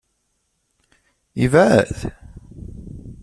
[1.41, 1.97] Yebɛed?